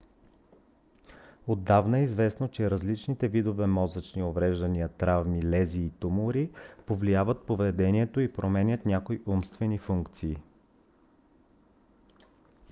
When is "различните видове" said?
2.71-3.67